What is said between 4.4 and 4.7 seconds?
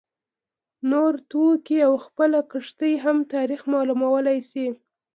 شي